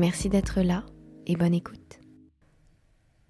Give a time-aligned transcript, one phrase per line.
[0.00, 0.86] Merci d'être là
[1.26, 2.00] et bonne écoute.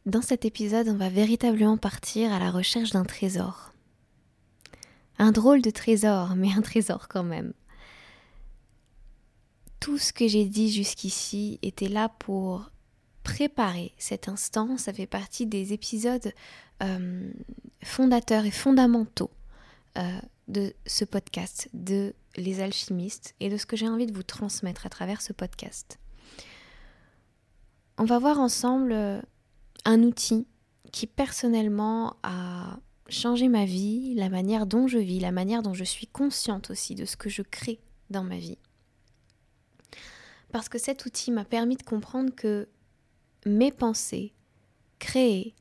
[0.06, 3.72] Dans cet épisode, on va véritablement partir à la recherche d'un trésor.
[5.18, 7.54] Un drôle de trésor, mais un trésor quand même.
[9.80, 12.70] Tout ce que j'ai dit jusqu'ici était là pour
[13.24, 14.78] préparer cet instant.
[14.78, 16.32] Ça fait partie des épisodes
[16.84, 17.32] euh,
[17.82, 19.32] fondateurs et fondamentaux
[19.98, 24.22] euh, de ce podcast, de Les Alchimistes et de ce que j'ai envie de vous
[24.22, 25.98] transmettre à travers ce podcast.
[27.98, 29.20] On va voir ensemble euh,
[29.84, 30.46] un outil
[30.92, 35.84] qui personnellement a changé ma vie, la manière dont je vis, la manière dont je
[35.84, 38.58] suis consciente aussi de ce que je crée dans ma vie.
[40.52, 42.68] Parce que cet outil m'a permis de comprendre que
[43.46, 44.32] mes pensées
[44.98, 45.54] créent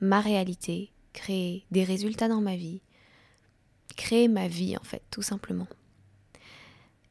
[0.00, 2.82] ma réalité, créent des résultats dans ma vie,
[3.96, 5.68] créent ma vie en fait, tout simplement.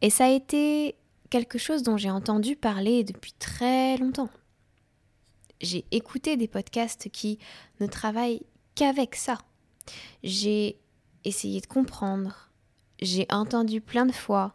[0.02, 0.96] Et ça a été
[1.30, 4.30] quelque chose dont j'ai entendu parler depuis très longtemps
[5.62, 7.40] j'ai écouté des podcasts qui
[7.80, 8.44] ne travaillent
[8.76, 9.38] qu'avec ça.
[10.24, 10.78] J'ai
[11.26, 12.50] essayé de comprendre,
[13.02, 14.54] j'ai entendu plein de fois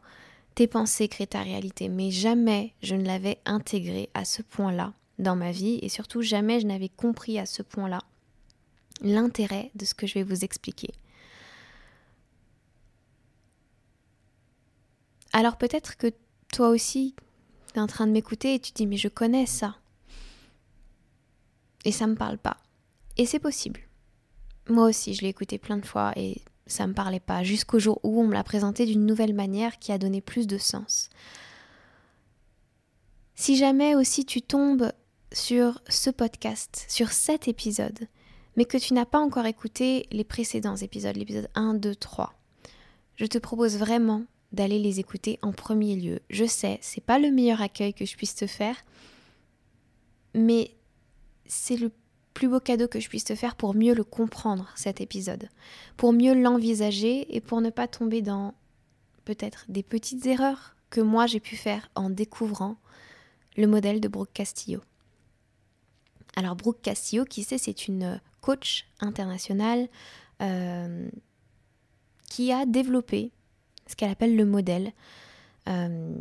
[0.54, 5.34] tes pensées créent ta réalité, mais jamais je ne l'avais intégré à ce point-là dans
[5.34, 7.98] ma vie et surtout jamais je n'avais compris à ce point-là
[9.00, 10.94] l'intérêt de ce que je vais vous expliquer.
[15.32, 16.12] Alors peut-être que
[16.54, 17.16] toi aussi,
[17.72, 19.76] tu es en train de m'écouter et tu dis mais je connais ça
[21.84, 22.56] et ça me parle pas.
[23.16, 23.80] Et c'est possible.
[24.68, 27.98] Moi aussi, je l'ai écouté plein de fois et ça me parlait pas, jusqu'au jour
[28.04, 31.10] où on me l'a présenté d'une nouvelle manière qui a donné plus de sens.
[33.34, 34.92] Si jamais aussi tu tombes
[35.32, 38.06] sur ce podcast, sur cet épisode,
[38.56, 42.32] mais que tu n'as pas encore écouté les précédents épisodes, l'épisode 1, 2, 3,
[43.16, 46.20] je te propose vraiment d'aller les écouter en premier lieu.
[46.30, 48.76] Je sais, c'est pas le meilleur accueil que je puisse te faire,
[50.34, 50.74] mais
[51.46, 51.90] c'est le
[52.32, 55.48] plus beau cadeau que je puisse te faire pour mieux le comprendre, cet épisode,
[55.96, 58.54] pour mieux l'envisager et pour ne pas tomber dans
[59.24, 62.76] peut-être des petites erreurs que moi j'ai pu faire en découvrant
[63.56, 64.80] le modèle de Brooke Castillo.
[66.36, 69.88] Alors Brooke Castillo, qui sait, c'est une coach internationale
[70.42, 71.08] euh,
[72.28, 73.30] qui a développé
[73.86, 74.92] ce qu'elle appelle le modèle.
[75.68, 76.14] Euh,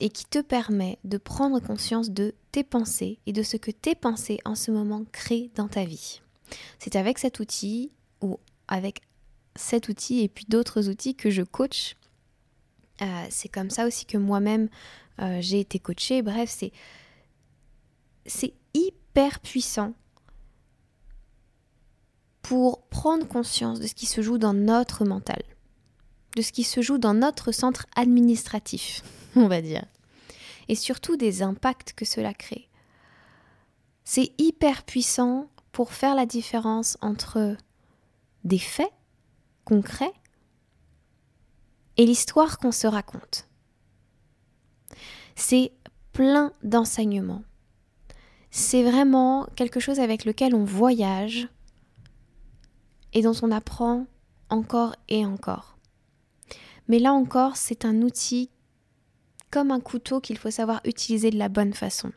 [0.00, 3.94] et qui te permet de prendre conscience de tes pensées et de ce que tes
[3.94, 6.20] pensées en ce moment créent dans ta vie.
[6.78, 7.90] C'est avec cet outil
[8.20, 8.38] ou
[8.68, 9.00] avec
[9.54, 11.96] cet outil et puis d'autres outils que je coach.
[13.02, 14.68] Euh, c'est comme ça aussi que moi-même
[15.20, 16.22] euh, j'ai été coachée.
[16.22, 16.72] Bref, c'est
[18.26, 19.94] c'est hyper puissant
[22.42, 25.42] pour prendre conscience de ce qui se joue dans notre mental,
[26.36, 29.02] de ce qui se joue dans notre centre administratif.
[29.36, 29.84] on va dire,
[30.68, 32.68] et surtout des impacts que cela crée.
[34.04, 37.56] C'est hyper puissant pour faire la différence entre
[38.44, 38.92] des faits
[39.64, 40.12] concrets
[41.96, 43.48] et l'histoire qu'on se raconte.
[45.34, 45.72] C'est
[46.12, 47.42] plein d'enseignements.
[48.50, 51.48] C'est vraiment quelque chose avec lequel on voyage
[53.12, 54.06] et dont on apprend
[54.48, 55.75] encore et encore.
[56.88, 58.50] Mais là encore, c'est un outil
[59.50, 62.12] comme un couteau qu'il faut savoir utiliser de la bonne façon.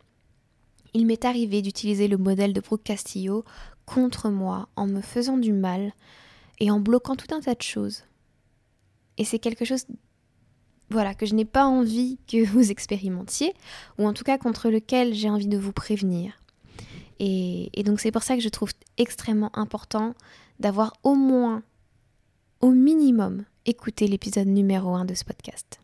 [0.94, 3.46] Il m'est arrivé d'utiliser le modèle de Brooke Castillo
[3.86, 5.94] contre moi en me faisant du mal
[6.60, 8.04] et en bloquant tout un tas de choses.
[9.18, 9.86] Et c'est quelque chose
[10.92, 13.54] voilà que je n'ai pas envie que vous expérimentiez
[13.98, 16.34] ou en tout cas contre lequel j'ai envie de vous prévenir.
[17.20, 20.16] Et, et donc c'est pour ça que je trouve extrêmement important
[20.60, 21.64] d'avoir au moins,
[22.62, 25.80] au minimum, écouté l'épisode numéro 1 de ce podcast.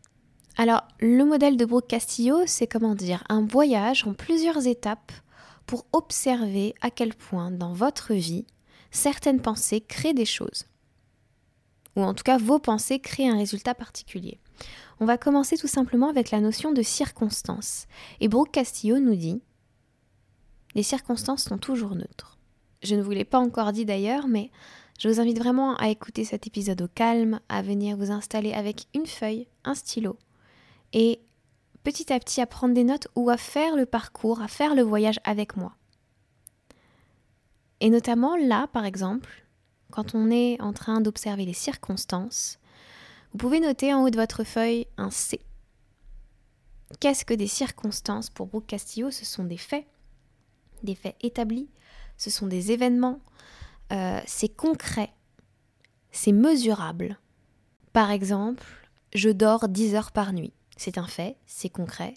[0.56, 5.12] Alors, le modèle de Brooke Castillo, c'est comment dire, un voyage en plusieurs étapes
[5.66, 8.46] pour observer à quel point dans votre vie,
[8.90, 10.64] certaines pensées créent des choses.
[11.96, 14.38] Ou en tout cas, vos pensées créent un résultat particulier.
[15.00, 17.86] On va commencer tout simplement avec la notion de circonstance.
[18.20, 19.42] Et Brooke Castillo nous dit
[20.74, 22.38] Les circonstances sont toujours neutres.
[22.82, 24.50] Je ne vous l'ai pas encore dit d'ailleurs, mais
[24.98, 28.86] je vous invite vraiment à écouter cet épisode au calme, à venir vous installer avec
[28.94, 30.18] une feuille, un stylo,
[30.92, 31.20] et
[31.84, 34.82] petit à petit à prendre des notes ou à faire le parcours, à faire le
[34.82, 35.74] voyage avec moi.
[37.80, 39.44] Et notamment là, par exemple,
[39.90, 42.58] quand on est en train d'observer les circonstances,
[43.32, 45.40] vous pouvez noter en haut de votre feuille un C.
[47.00, 49.10] Qu'est-ce que des circonstances pour Brooke Castillo?
[49.10, 49.86] Ce sont des faits,
[50.82, 51.68] des faits établis,
[52.16, 53.20] ce sont des événements,
[53.92, 55.12] euh, c'est concret,
[56.10, 57.18] c'est mesurable.
[57.92, 58.64] Par exemple,
[59.14, 60.52] je dors 10 heures par nuit.
[60.76, 62.14] C'est un fait, c'est concret,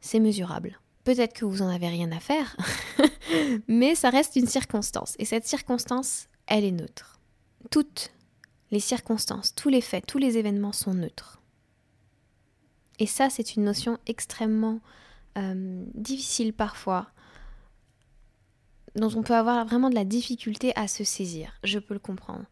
[0.00, 0.80] c'est mesurable.
[1.04, 2.56] Peut-être que vous n'en avez rien à faire,
[3.68, 5.14] mais ça reste une circonstance.
[5.18, 7.20] Et cette circonstance, elle est neutre.
[7.70, 8.12] Toutes
[8.70, 11.40] les circonstances, tous les faits, tous les événements sont neutres.
[12.98, 14.80] Et ça, c'est une notion extrêmement
[15.38, 17.08] euh, difficile parfois,
[18.94, 21.52] dont on peut avoir vraiment de la difficulté à se saisir.
[21.64, 22.44] Je peux le comprendre.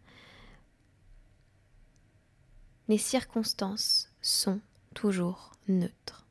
[2.89, 4.61] Les circonstances sont
[4.95, 6.27] toujours neutres.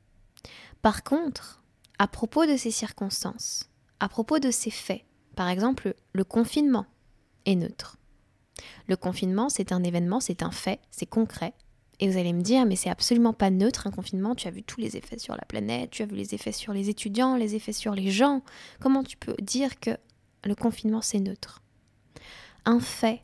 [0.82, 1.64] Par contre,
[1.98, 3.70] à propos de ces circonstances,
[4.00, 6.86] à propos de ces faits, par exemple le confinement
[7.46, 7.98] est neutre.
[8.88, 11.54] Le confinement, c'est un événement, c'est un fait, c'est concret.
[12.00, 14.64] Et vous allez me dire, mais c'est absolument pas neutre un confinement, tu as vu
[14.64, 17.56] tous les effets sur la planète, tu as vu les effets sur les étudiants, les
[17.56, 18.42] effets sur les gens.
[18.80, 19.92] Comment tu peux dire que
[20.46, 21.62] le confinement, c'est neutre?
[22.64, 23.22] Un fait,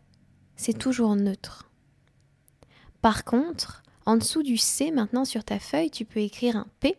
[0.57, 1.69] c'est toujours neutre.
[3.01, 6.97] Par contre, en dessous du C, maintenant sur ta feuille, tu peux écrire un P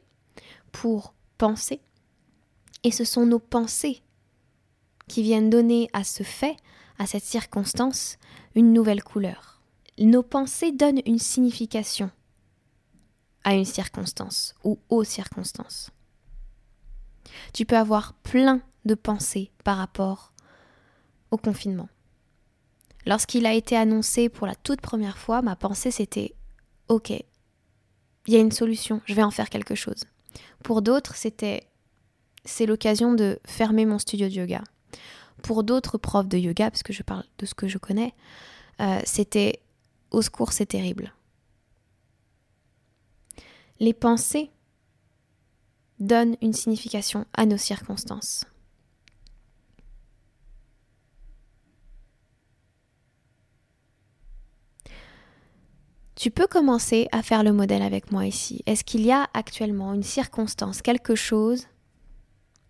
[0.72, 1.80] pour penser.
[2.84, 4.02] Et ce sont nos pensées
[5.08, 6.56] qui viennent donner à ce fait,
[6.98, 8.18] à cette circonstance,
[8.54, 9.55] une nouvelle couleur.
[9.98, 12.10] Nos pensées donnent une signification
[13.44, 15.90] à une circonstance ou aux circonstances.
[17.52, 20.32] Tu peux avoir plein de pensées par rapport
[21.30, 21.88] au confinement.
[23.06, 26.34] Lorsqu'il a été annoncé pour la toute première fois, ma pensée c'était
[26.88, 30.04] OK, il y a une solution, je vais en faire quelque chose.
[30.62, 31.68] Pour d'autres, c'était
[32.44, 34.62] c'est l'occasion de fermer mon studio de yoga.
[35.42, 38.14] Pour d'autres profs de yoga, parce que je parle de ce que je connais,
[38.80, 39.60] euh, c'était
[40.10, 41.12] au secours, c'est terrible.
[43.80, 44.50] Les pensées
[45.98, 48.46] donnent une signification à nos circonstances.
[56.14, 58.62] Tu peux commencer à faire le modèle avec moi ici.
[58.64, 61.66] Est-ce qu'il y a actuellement une circonstance, quelque chose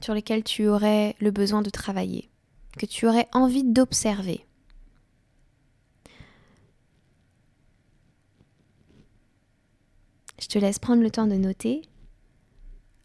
[0.01, 2.29] sur lequel tu aurais le besoin de travailler,
[2.77, 4.46] que tu aurais envie d'observer?
[10.41, 11.83] Je te laisse prendre le temps de noter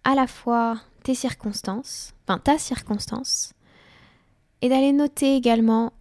[0.04, 3.54] à la fois tes circonstances, enfin ta circonstance,
[4.62, 5.94] et d'aller noter également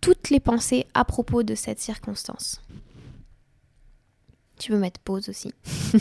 [0.00, 2.60] toutes les pensées à propos de cette circonstance.
[4.58, 5.52] Tu peux mettre pause aussi?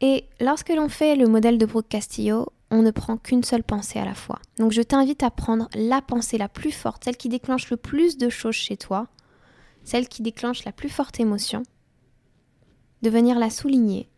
[0.00, 3.98] Et lorsque l'on fait le modèle de Brooke Castillo, on ne prend qu'une seule pensée
[3.98, 4.38] à la fois.
[4.58, 8.18] Donc je t'invite à prendre la pensée la plus forte, celle qui déclenche le plus
[8.18, 9.06] de choses chez toi,
[9.82, 11.62] celle qui déclenche la plus forte émotion,
[13.04, 14.08] de venir la souligner.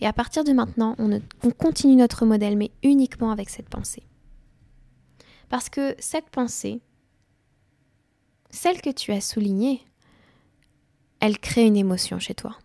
[0.00, 4.02] Et à partir de maintenant, on, on continue notre modèle, mais uniquement avec cette pensée.
[5.48, 6.82] Parce que cette pensée,
[8.50, 9.80] celle que tu as soulignée,
[11.20, 12.58] elle crée une émotion chez toi.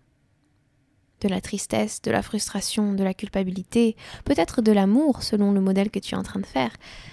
[1.22, 5.92] De la tristesse, de la frustration, de la culpabilité, peut-être de l'amour selon le modèle
[5.92, 6.72] que tu es en train de faire.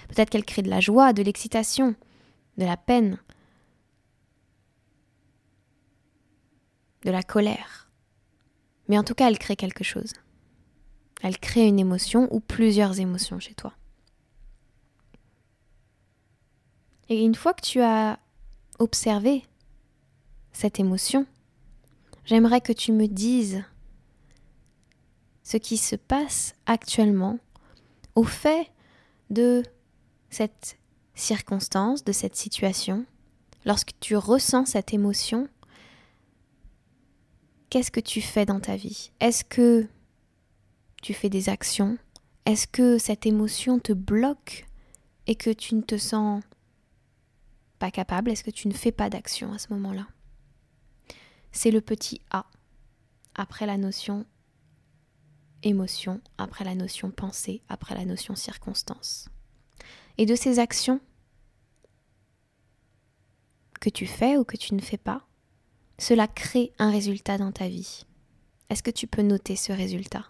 [0.09, 1.95] Peut-être qu'elle crée de la joie, de l'excitation,
[2.57, 3.19] de la peine,
[7.03, 7.86] de la colère.
[8.87, 10.13] Mais en tout cas, elle crée quelque chose.
[11.21, 13.73] Elle crée une émotion ou plusieurs émotions chez toi.
[17.09, 18.19] Et une fois que tu as
[18.79, 19.43] observé
[20.51, 21.25] cette émotion,
[22.25, 23.63] j'aimerais que tu me dises
[25.43, 27.39] ce qui se passe actuellement
[28.15, 28.69] au fait
[29.29, 29.63] de
[30.29, 30.77] cette
[31.15, 33.05] circonstance, de cette situation,
[33.65, 35.47] lorsque tu ressens cette émotion,
[37.69, 39.11] qu'est-ce que tu fais dans ta vie?
[39.19, 39.87] Est-ce que
[41.01, 41.97] tu fais des actions?
[42.45, 44.65] Est-ce que cette émotion te bloque
[45.27, 46.43] et que tu ne te sens
[47.79, 48.31] pas capable?
[48.31, 50.07] Est-ce que tu ne fais pas d'action à ce moment-là?
[51.51, 52.45] C'est le petit A
[53.35, 54.25] après la notion
[55.63, 59.29] émotion, après la notion pensée, après la notion circonstance.
[60.17, 61.01] Et de ces actions
[63.79, 65.26] que tu fais ou que tu ne fais pas,
[65.97, 68.05] cela crée un résultat dans ta vie.
[68.69, 70.25] Est-ce que tu peux noter ce résultat?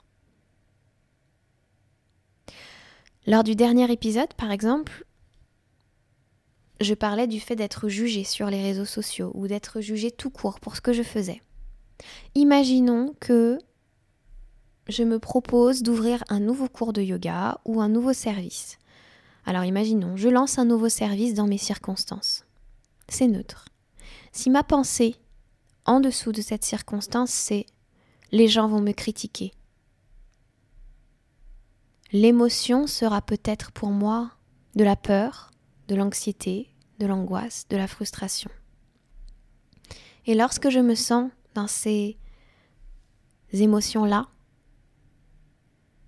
[3.25, 5.05] Lors du dernier épisode, par exemple,
[6.79, 10.59] je parlais du fait d'être jugé sur les réseaux sociaux ou d'être jugé tout court
[10.59, 11.41] pour ce que je faisais.
[12.35, 13.57] Imaginons que
[14.87, 18.77] je me propose d'ouvrir un nouveau cours de yoga ou un nouveau service.
[19.45, 22.45] Alors imaginons, je lance un nouveau service dans mes circonstances.
[23.09, 23.65] C'est neutre.
[24.31, 25.15] Si ma pensée
[25.87, 27.65] en dessous de cette circonstance, c'est
[28.31, 29.53] les gens vont me critiquer.
[32.11, 34.31] L'émotion sera peut-être pour moi
[34.75, 35.51] de la peur,
[35.87, 38.51] de l'anxiété, de l'angoisse, de la frustration.
[40.25, 42.17] Et lorsque je me sens dans ces
[43.53, 44.27] émotions-là,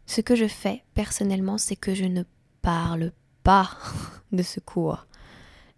[0.06, 2.24] ce que je fais personnellement, c'est que je ne
[2.62, 3.78] parle pas
[4.32, 5.06] de secours.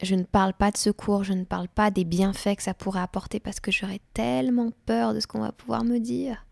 [0.02, 3.02] Je ne parle pas de secours, je ne parle pas des bienfaits que ça pourrait
[3.02, 6.46] apporter parce que j'aurais tellement peur de ce qu'on va pouvoir me dire.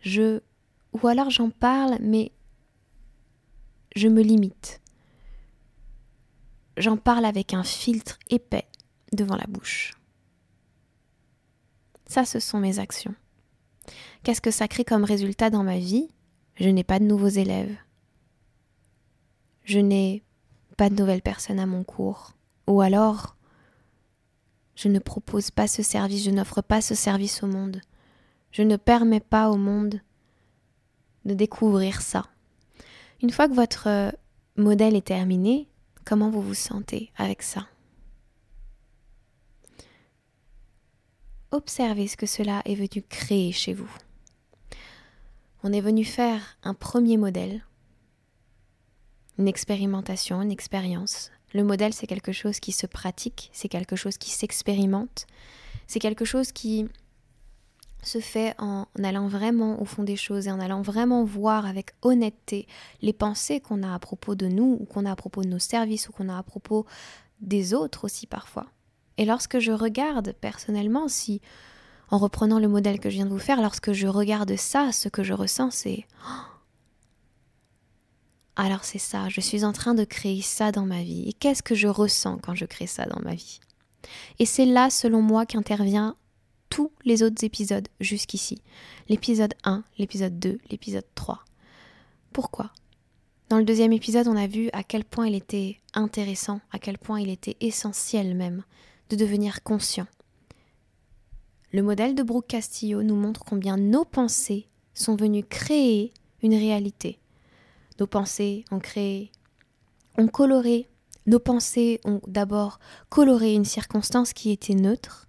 [0.00, 0.40] Je
[0.92, 2.32] ou alors j'en parle mais
[3.96, 4.80] je me limite.
[6.76, 8.66] J'en parle avec un filtre épais
[9.12, 9.94] devant la bouche.
[12.06, 13.14] Ça, ce sont mes actions.
[14.22, 16.08] Qu'est-ce que ça crée comme résultat dans ma vie?
[16.56, 17.76] Je n'ai pas de nouveaux élèves.
[19.64, 20.22] Je n'ai
[20.76, 22.32] pas de nouvelles personnes à mon cours.
[22.66, 23.36] Ou alors,
[24.74, 27.80] je ne propose pas ce service, je n'offre pas ce service au monde.
[28.52, 30.00] Je ne permets pas au monde
[31.24, 32.26] de découvrir ça.
[33.22, 34.10] Une fois que votre euh,
[34.56, 35.68] modèle est terminé,
[36.04, 37.66] comment vous vous sentez avec ça?
[41.52, 43.90] Observez ce que cela est venu créer chez vous.
[45.62, 47.64] On est venu faire un premier modèle,
[49.36, 51.30] une expérimentation, une expérience.
[51.52, 55.26] Le modèle, c'est quelque chose qui se pratique, c'est quelque chose qui s'expérimente,
[55.86, 56.86] c'est quelque chose qui
[58.02, 61.90] se fait en allant vraiment au fond des choses et en allant vraiment voir avec
[62.02, 62.66] honnêteté
[63.02, 65.58] les pensées qu'on a à propos de nous ou qu'on a à propos de nos
[65.58, 66.86] services ou qu'on a à propos
[67.40, 68.66] des autres aussi parfois.
[69.18, 71.40] Et lorsque je regarde personnellement, si
[72.10, 75.08] en reprenant le modèle que je viens de vous faire, lorsque je regarde ça, ce
[75.08, 76.06] que je ressens, c'est
[78.60, 81.28] alors c'est ça, je suis en train de créer ça dans ma vie.
[81.28, 83.60] Et qu'est-ce que je ressens quand je crée ça dans ma vie?
[84.38, 86.16] Et c'est là, selon moi, qu'intervient
[86.68, 88.60] tous les autres épisodes jusqu'ici.
[89.08, 91.44] L'épisode 1, l'épisode 2, l'épisode 3.
[92.32, 92.70] Pourquoi?
[93.48, 96.98] Dans le deuxième épisode, on a vu à quel point il était intéressant, à quel
[96.98, 98.62] point il était essentiel même
[99.08, 100.06] de devenir conscient.
[101.72, 106.12] Le modèle de Brooke Castillo nous montre combien nos pensées sont venues créer
[106.42, 107.18] une réalité.
[108.00, 109.30] Nos pensées ont créé,
[110.16, 110.88] ont coloré,
[111.26, 112.80] nos pensées ont d'abord
[113.10, 115.28] coloré une circonstance qui était neutre,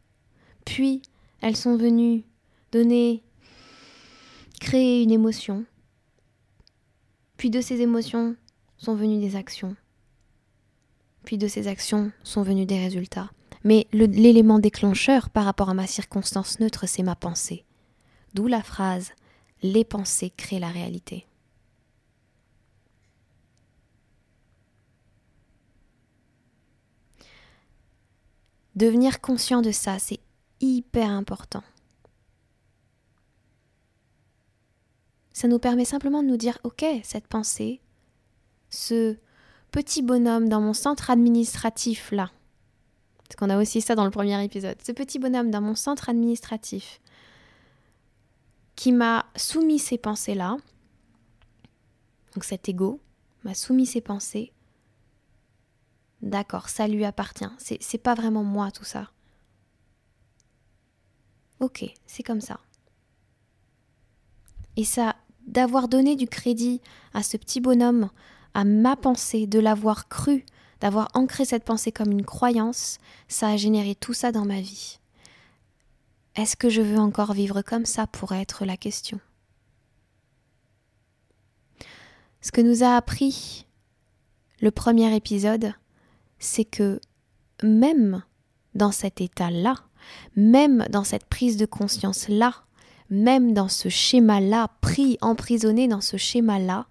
[0.63, 1.01] puis
[1.41, 2.23] elles sont venues
[2.71, 3.23] donner,
[4.61, 5.65] créer une émotion,
[7.35, 8.37] puis de ces émotions
[8.77, 9.75] sont venues des actions,
[11.25, 13.31] puis de ces actions sont venus des résultats.
[13.65, 17.65] Mais l'élément déclencheur par rapport à ma circonstance neutre, c'est ma pensée.
[18.33, 19.11] D'où la phrase
[19.61, 21.27] Les pensées créent la réalité.
[28.75, 30.19] Devenir conscient de ça, c'est
[30.61, 31.63] hyper important.
[35.33, 37.81] Ça nous permet simplement de nous dire, ok, cette pensée,
[38.69, 39.17] ce
[39.71, 42.31] petit bonhomme dans mon centre administratif là,
[43.23, 44.75] parce qu'on a aussi ça dans le premier épisode.
[44.85, 46.99] Ce petit bonhomme dans mon centre administratif
[48.75, 50.57] qui m'a soumis ces pensées-là,
[52.33, 52.99] donc cet ego
[53.43, 54.51] m'a soumis ces pensées.
[56.21, 57.49] D'accord, ça lui appartient.
[57.57, 59.09] C'est pas vraiment moi tout ça.
[61.59, 62.59] Ok, c'est comme ça.
[64.77, 65.15] Et ça,
[65.47, 66.81] d'avoir donné du crédit
[67.13, 68.09] à ce petit bonhomme,
[68.53, 70.45] à ma pensée, de l'avoir cru,
[70.79, 72.97] d'avoir ancré cette pensée comme une croyance,
[73.27, 74.99] ça a généré tout ça dans ma vie.
[76.35, 79.19] Est-ce que je veux encore vivre comme ça pourrait être la question.
[82.41, 83.67] Ce que nous a appris
[84.61, 85.73] le premier épisode,
[86.41, 86.99] c'est que
[87.63, 88.23] même
[88.75, 89.75] dans cet état-là,
[90.35, 92.55] même dans cette prise de conscience-là,
[93.09, 96.87] même dans ce schéma-là, pris, emprisonné dans ce schéma-là,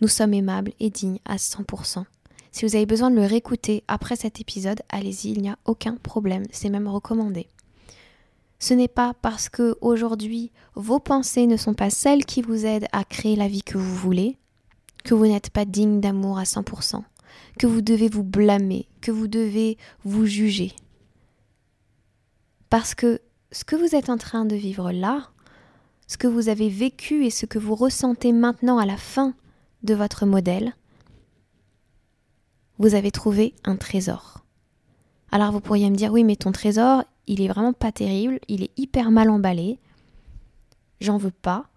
[0.00, 2.04] nous sommes aimables et dignes à 100%.
[2.52, 5.94] Si vous avez besoin de le réécouter après cet épisode, allez-y, il n'y a aucun
[5.94, 7.46] problème, c'est même recommandé.
[8.58, 12.88] Ce n'est pas parce que aujourd'hui vos pensées ne sont pas celles qui vous aident
[12.92, 14.36] à créer la vie que vous voulez,
[15.04, 17.02] que vous n'êtes pas digne d'amour à 100%,
[17.58, 20.72] que vous devez vous blâmer, que vous devez vous juger.
[22.68, 23.20] Parce que
[23.52, 25.30] ce que vous êtes en train de vivre là,
[26.06, 29.34] ce que vous avez vécu et ce que vous ressentez maintenant à la fin
[29.82, 30.74] de votre modèle,
[32.78, 34.44] vous avez trouvé un trésor.
[35.32, 38.64] Alors vous pourriez me dire oui mais ton trésor il est vraiment pas terrible, il
[38.64, 39.78] est hyper mal emballé,
[41.00, 41.69] j'en veux pas,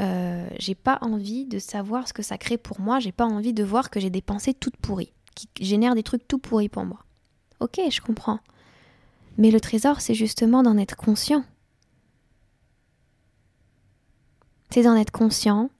[0.00, 3.52] euh, j'ai pas envie de savoir ce que ça crée pour moi, j'ai pas envie
[3.52, 6.84] de voir que j'ai des pensées toutes pourries, qui génèrent des trucs tout pourris pour
[6.84, 7.04] moi.
[7.60, 8.40] Ok, je comprends.
[9.36, 11.44] Mais le trésor, c'est justement d'en être conscient.
[14.70, 15.70] C'est d'en être conscient,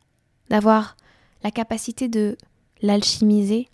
[0.51, 0.97] d'avoir
[1.43, 2.37] la capacité de
[2.83, 3.69] l'alchimiser,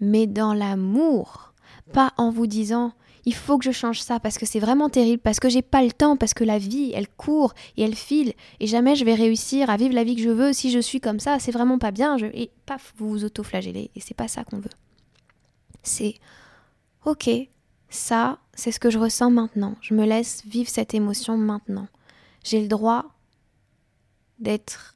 [0.00, 1.54] mais dans l'amour,
[1.92, 2.92] pas en vous disant
[3.24, 5.82] il faut que je change ça parce que c'est vraiment terrible, parce que j'ai pas
[5.82, 9.14] le temps, parce que la vie, elle court et elle file et jamais je vais
[9.14, 11.78] réussir à vivre la vie que je veux si je suis comme ça, c'est vraiment
[11.78, 12.16] pas bien.
[12.18, 12.26] Je...
[12.26, 14.70] Et paf, vous vous auto-flagellez et c'est pas ça qu'on veut.
[15.82, 16.14] C'est
[17.04, 17.30] ok,
[17.88, 19.76] ça, c'est ce que je ressens maintenant.
[19.80, 21.88] Je me laisse vivre cette émotion maintenant.
[22.44, 23.06] J'ai le droit
[24.38, 24.94] d'être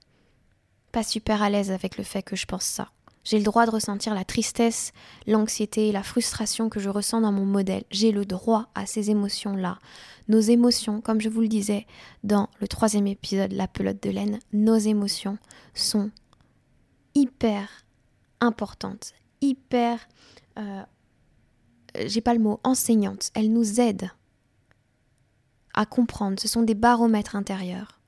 [0.92, 2.90] pas super à l'aise avec le fait que je pense ça.
[3.24, 4.92] J'ai le droit de ressentir la tristesse,
[5.26, 7.84] l'anxiété, la frustration que je ressens dans mon modèle.
[7.90, 9.78] J'ai le droit à ces émotions-là.
[10.28, 11.86] Nos émotions, comme je vous le disais
[12.22, 15.38] dans le troisième épisode, La pelote de laine, nos émotions
[15.74, 16.10] sont
[17.14, 17.84] hyper
[18.40, 20.06] importantes, hyper...
[20.58, 20.82] Euh,
[22.06, 23.30] j'ai pas le mot, enseignantes.
[23.34, 24.10] Elles nous aident
[25.74, 26.40] à comprendre.
[26.40, 28.00] Ce sont des baromètres intérieurs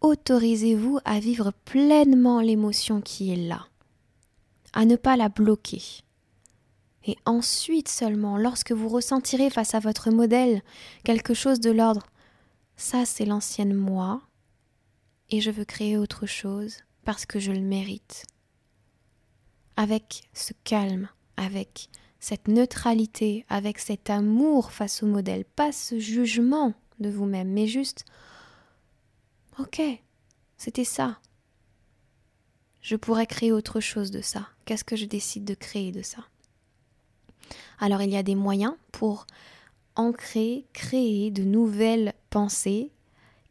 [0.00, 3.66] autorisez-vous à vivre pleinement l'émotion qui est là,
[4.72, 5.82] à ne pas la bloquer.
[7.06, 10.62] Et ensuite seulement, lorsque vous ressentirez face à votre modèle
[11.04, 12.06] quelque chose de l'ordre,
[12.76, 14.22] ça c'est l'ancienne moi,
[15.30, 18.26] et je veux créer autre chose parce que je le mérite.
[19.76, 21.88] Avec ce calme, avec
[22.18, 28.04] cette neutralité, avec cet amour face au modèle, pas ce jugement de vous-même, mais juste
[29.60, 29.82] Ok,
[30.56, 31.18] c'était ça.
[32.80, 34.48] Je pourrais créer autre chose de ça.
[34.64, 36.24] Qu'est-ce que je décide de créer de ça?
[37.78, 39.26] Alors il y a des moyens pour
[39.96, 42.90] ancrer, créer de nouvelles pensées,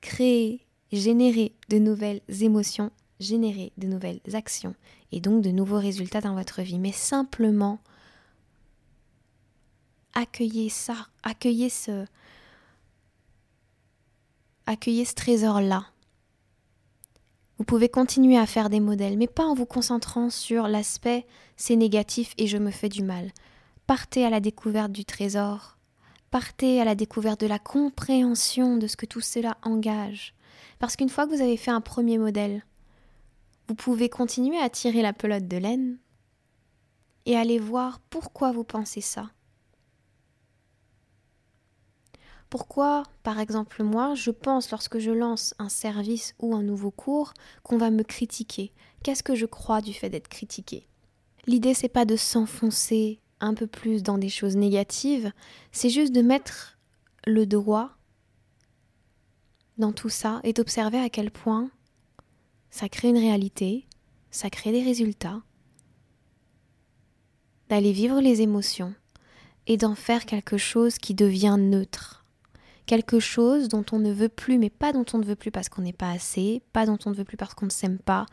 [0.01, 4.73] créer, générer de nouvelles émotions, générer de nouvelles actions
[5.11, 6.79] et donc de nouveaux résultats dans votre vie.
[6.79, 7.77] Mais simplement
[10.15, 12.05] accueillez ça, accueillez ce,
[14.65, 15.85] accueillez ce trésor-là
[17.59, 21.75] vous pouvez continuer à faire des modèles, mais pas en vous concentrant sur l'aspect c'est
[21.75, 23.31] négatif et je me fais du mal.
[23.85, 25.77] Partez à la découverte du trésor,
[26.31, 30.33] partez à la découverte de la compréhension de ce que tout cela engage.
[30.79, 32.63] Parce qu'une fois que vous avez fait un premier modèle,
[33.67, 35.97] vous pouvez continuer à tirer la pelote de laine
[37.25, 39.29] et aller voir pourquoi vous pensez ça.
[42.49, 47.33] Pourquoi, par exemple, moi, je pense lorsque je lance un service ou un nouveau cours
[47.61, 48.73] qu'on va me critiquer.
[49.03, 50.87] Qu'est-ce que je crois du fait d'être critiqué?
[51.45, 55.31] L'idée, c'est pas de s'enfoncer un peu plus dans des choses négatives,
[55.71, 56.77] c'est juste de mettre
[57.25, 57.91] le droit
[59.77, 61.69] dans tout ça et d'observer à quel point
[62.69, 63.87] ça crée une réalité,
[64.31, 65.41] ça crée des résultats,
[67.69, 68.93] d'aller vivre les émotions
[69.67, 72.18] et d'en faire quelque chose qui devient neutre
[72.89, 75.69] quelque chose dont on ne veut plus, mais pas dont on ne veut plus parce
[75.69, 78.25] qu'on n'est pas assez, pas dont on ne veut plus parce qu'on ne s'aime pas,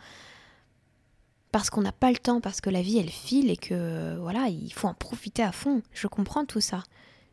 [1.52, 4.48] parce qu'on n'a pas le temps, parce que la vie elle file et que voilà,
[4.48, 5.82] il faut en profiter à fond.
[5.92, 6.84] Je comprends tout ça.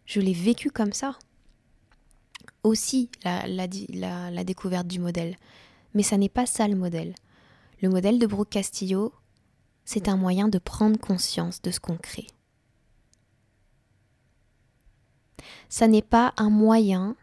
[0.05, 1.17] Je l'ai vécu comme ça.
[2.63, 5.37] Aussi, la, la découverte du modèle.
[5.93, 7.15] Mais ça n'est pas ça le modèle.
[7.81, 9.13] Le modèle de Brooke Castillo,
[9.85, 12.27] c'est un moyen de prendre conscience de ce qu'on crée.
[15.73, 17.15] Ça n'est pas un moyen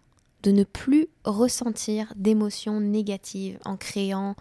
[0.42, 4.34] de ne plus ressentir d'émotions négatives en créant,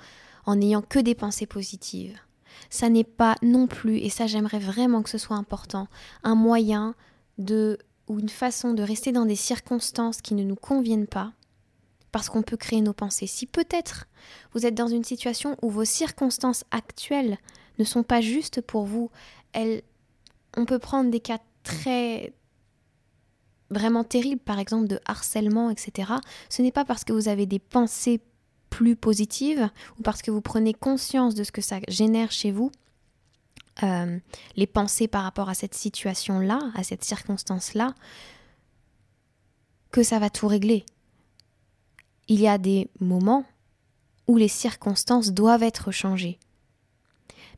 [0.48, 2.19] en n'ayant que des pensées positives.
[2.72, 5.88] Ça n'est pas non plus, et ça j'aimerais vraiment que ce soit important,
[6.24, 6.95] un moyen
[7.38, 11.32] de ou une façon de rester dans des circonstances qui ne nous conviennent pas,
[12.12, 13.28] parce qu'on peut créer nos pensées.
[13.28, 14.08] Si peut-être
[14.56, 17.38] vous êtes dans une situation où vos circonstances actuelles
[17.78, 19.12] ne sont pas justes pour vous,
[19.54, 19.84] elles,
[20.58, 22.34] on peut prendre des cas très
[23.69, 26.13] vraiment terrible, par exemple de harcèlement, etc.,
[26.49, 28.21] ce n'est pas parce que vous avez des pensées
[28.69, 32.71] plus positives ou parce que vous prenez conscience de ce que ça génère chez vous,
[33.84, 34.19] euh,
[34.55, 37.93] les pensées par rapport à cette situation-là, à cette circonstance-là,
[39.91, 40.86] que ça va tout régler.
[42.27, 43.45] Il y a des moments
[44.27, 46.39] où les circonstances doivent être changées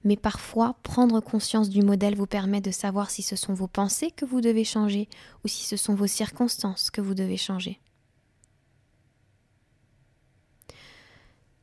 [0.04, 4.12] mais parfois prendre conscience du modèle vous permet de savoir si ce sont vos pensées
[4.12, 5.08] que vous devez changer
[5.44, 7.80] ou si ce sont vos circonstances que vous devez changer.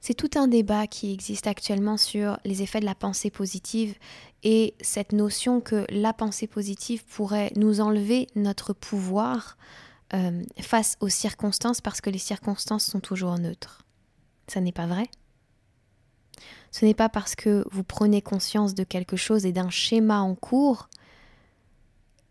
[0.01, 3.94] C'est tout un débat qui existe actuellement sur les effets de la pensée positive
[4.42, 9.59] et cette notion que la pensée positive pourrait nous enlever notre pouvoir
[10.14, 13.85] euh, face aux circonstances parce que les circonstances sont toujours neutres.
[14.46, 15.11] Ça n'est pas vrai.
[16.70, 20.35] Ce n'est pas parce que vous prenez conscience de quelque chose et d'un schéma en
[20.35, 20.88] cours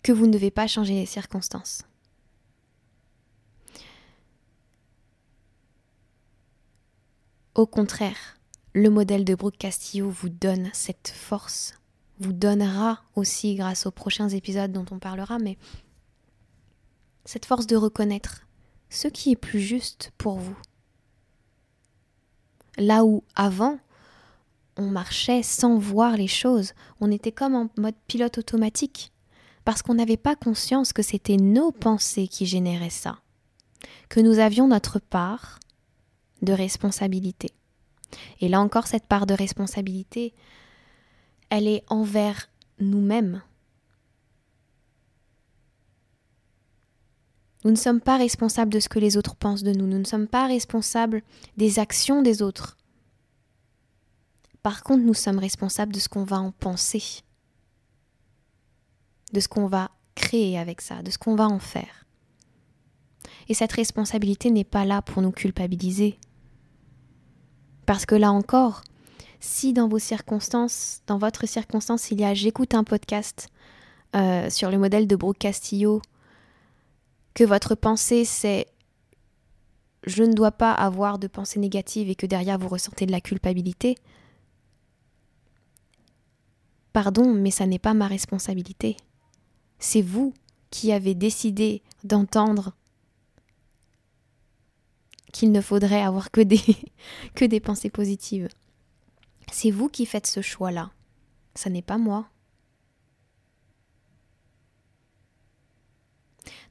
[0.04, 1.84] que vous ne devez pas changer les circonstances.
[7.56, 8.38] Au contraire,
[8.73, 11.73] le modèle de Brooke Castillo vous donne cette force,
[12.19, 15.58] vous donnera aussi grâce aux prochains épisodes dont on parlera, mais
[17.26, 18.47] cette force de reconnaître
[18.89, 20.58] ce qui est plus juste pour vous.
[22.78, 23.80] Là où avant,
[24.78, 29.12] on marchait sans voir les choses, on était comme en mode pilote automatique,
[29.66, 33.20] parce qu'on n'avait pas conscience que c'était nos pensées qui généraient ça,
[34.10, 35.60] que nous avions notre part
[36.42, 37.52] de responsabilité.
[38.40, 40.34] Et là encore, cette part de responsabilité,
[41.50, 43.42] elle est envers nous-mêmes.
[47.63, 50.06] Nous ne sommes pas responsables de ce que les autres pensent de nous, nous ne
[50.06, 51.24] sommes pas responsables
[51.58, 52.78] des actions des autres.
[54.67, 57.21] Par contre, nous sommes responsables de ce qu'on va en penser,
[59.32, 62.06] de ce qu'on va créer avec ça, de ce qu'on va en faire.
[63.47, 66.19] Et cette responsabilité n'est pas là pour nous culpabiliser.
[67.86, 68.82] Parce que là encore,
[69.39, 73.47] si dans vos circonstances, dans votre circonstance, il y a j'écoute un podcast
[74.17, 76.01] euh, sur le modèle de Brooke Castillo,
[77.36, 78.67] que votre pensée c'est
[80.03, 83.21] je ne dois pas avoir de pensée négative et que derrière vous ressentez de la
[83.21, 83.95] culpabilité,
[86.93, 88.97] pardon, mais ça n'est pas ma responsabilité.
[89.80, 90.34] C'est vous
[90.69, 92.73] qui avez décidé d'entendre
[95.32, 96.62] qu'il ne faudrait avoir que des,
[97.36, 98.47] que des pensées positives.
[99.52, 100.91] C'est vous qui faites ce choix-là.
[101.56, 102.30] Ça n'est pas moi.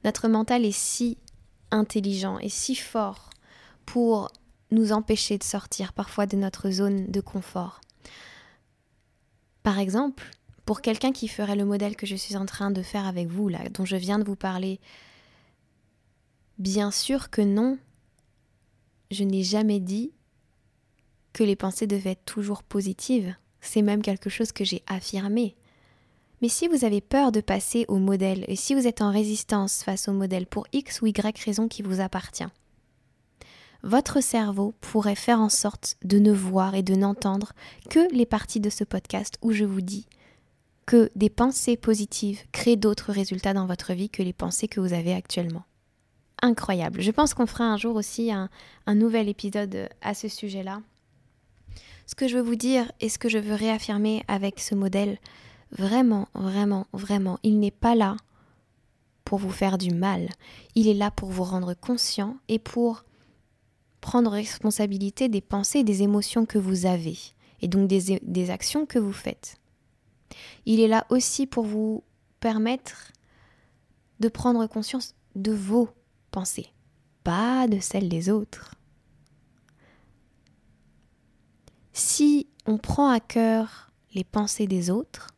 [0.03, 1.17] Notre mental est si
[1.71, 3.29] intelligent et si fort
[3.85, 4.31] pour
[4.71, 7.81] nous empêcher de sortir parfois de notre zone de confort.
[9.67, 10.23] Par exemple,
[10.63, 13.49] pour quelqu'un qui ferait le modèle que je suis en train de faire avec vous,
[13.49, 14.79] là, dont je viens de vous parler,
[16.57, 17.77] bien sûr que non,
[19.11, 20.13] je n'ai jamais dit
[21.33, 23.35] que les pensées devaient être toujours positives.
[23.59, 25.57] C'est même quelque chose que j'ai affirmé.
[26.41, 29.83] Mais si vous avez peur de passer au modèle et si vous êtes en résistance
[29.83, 32.47] face au modèle pour X ou Y raison qui vous appartient,
[33.87, 37.53] votre cerveau pourrait faire en sorte de ne voir et de n'entendre
[37.89, 40.07] que les parties de ce podcast où je vous dis
[40.85, 44.93] que des pensées positives créent d'autres résultats dans votre vie que les pensées que vous
[44.93, 45.63] avez actuellement
[46.41, 47.01] incroyable.
[47.01, 48.49] Je pense qu'on fera un jour aussi un,
[48.93, 50.81] nouvel épisode à ce sujet-là.
[52.05, 55.17] Ce que je veux vous dire et ce que je veux réaffirmer avec ce modèle,
[55.71, 58.17] vraiment, vraiment, vraiment, il n'est pas là
[59.23, 60.29] pour vous faire du mal.
[60.75, 63.03] Il est là pour vous rendre conscient et pour
[64.07, 67.17] prendre responsabilité des pensées et des émotions que vous avez,
[67.59, 69.57] et donc des, actions que vous faites.
[70.65, 72.05] Il est là aussi pour vous
[72.39, 73.11] permettre
[74.21, 75.89] de prendre conscience de vos
[76.31, 76.67] pensée,
[77.25, 78.75] pas de celle des autres.
[81.91, 85.35] Si on prend à cœur les pensées des autres,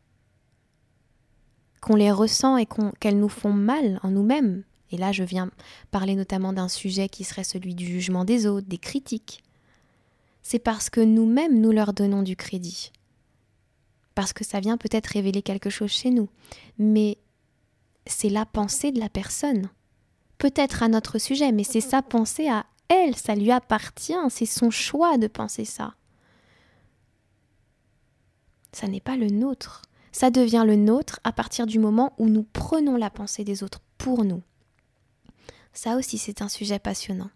[1.82, 2.68] qu'on les ressent et
[3.00, 5.50] qu'elles nous font mal en nous-mêmes, et là je viens
[5.92, 9.44] parler notamment d'un sujet qui serait celui du jugement des autres, des critiques,
[10.42, 12.92] c'est parce que nous-mêmes nous leur donnons du crédit.
[14.16, 16.30] Parce que ça vient peut-être révéler quelque chose chez nous,
[16.78, 17.18] mais
[18.06, 19.70] c'est la pensée de la personne
[20.40, 24.72] peut-être à notre sujet, mais c'est sa pensée à elle, ça lui appartient, c'est son
[24.72, 25.94] choix de penser ça.
[28.72, 29.84] Ça n'est pas le nôtre.
[30.12, 33.82] Ça devient le nôtre à partir du moment où nous prenons la pensée des autres
[34.00, 34.42] pour nous.
[35.74, 37.30] Ça aussi, c'est un sujet passionnant.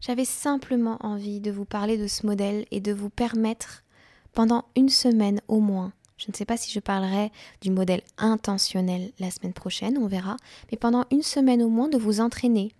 [0.00, 3.84] J'avais simplement envie de vous parler de ce modèle et de vous permettre,
[4.32, 9.12] pendant une semaine au moins, je ne sais pas si je parlerai du modèle intentionnel
[9.18, 10.36] la semaine prochaine, on verra,
[10.70, 12.72] mais pendant une semaine au moins de vous entraîner,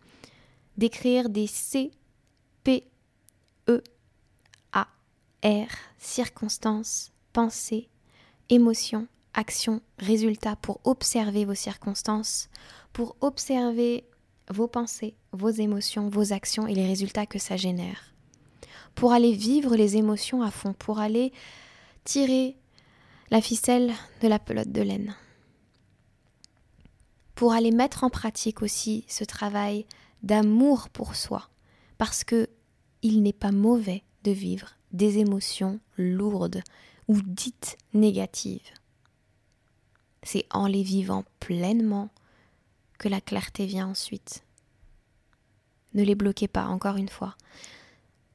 [0.77, 1.91] d'écrire des C,
[2.63, 2.85] P,
[3.69, 3.83] E,
[4.73, 4.87] A,
[5.45, 5.67] R,
[5.99, 7.89] circonstances, pensées,
[8.49, 12.49] émotions, actions, résultats pour observer vos circonstances,
[12.93, 14.05] pour observer
[14.51, 18.15] vos pensées, vos émotions, vos actions et les résultats que ça génère.
[18.95, 21.33] Pour aller vivre les émotions à fond, pour aller
[22.05, 22.57] tirer
[23.31, 25.15] la ficelle de la pelote de laine.
[27.35, 29.87] Pour aller mettre en pratique aussi ce travail
[30.23, 31.49] d'amour pour soi,
[31.99, 32.49] parce que
[33.03, 36.63] il n'est pas mauvais de vivre des émotions lourdes
[37.09, 38.61] ou dites négatives.
[40.23, 42.11] C'est en les vivant pleinement
[43.09, 44.45] la clarté vient ensuite.
[45.95, 47.37] Ne les bloquez pas, encore une fois.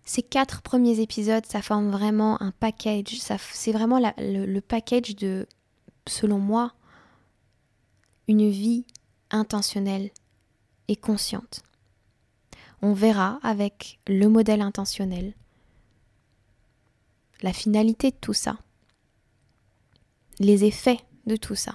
[0.06, 3.20] Ces quatre premiers épisodes, ça forme vraiment un package.
[3.20, 5.48] C'est vraiment le package de,
[6.08, 6.74] selon moi,
[8.28, 8.86] une vie
[9.32, 10.12] intentionnelle
[10.88, 11.62] et consciente.
[12.82, 15.34] On verra avec le modèle intentionnel
[17.42, 18.58] la finalité de tout ça,
[20.40, 21.74] les effets de tout ça.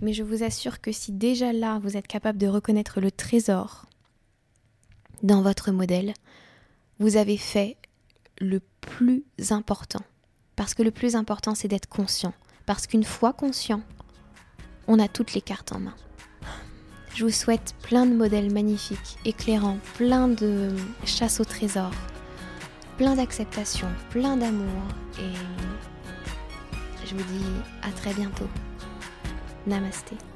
[0.00, 3.86] Mais je vous assure que si déjà là vous êtes capable de reconnaître le trésor
[5.22, 6.14] dans votre modèle,
[6.98, 7.76] vous avez fait
[8.38, 10.02] le plus important.
[10.56, 12.34] Parce que le plus important, c'est d'être conscient.
[12.66, 13.82] Parce qu'une fois conscient,
[14.86, 15.94] on a toutes les cartes en main.
[17.14, 21.92] Je vous souhaite plein de modèles magnifiques, éclairants, plein de chasse au trésor,
[22.96, 24.82] plein d'acceptation, plein d'amour
[25.20, 25.32] et
[27.06, 27.44] je vous dis
[27.82, 28.48] à très bientôt.
[29.66, 30.33] Namaste.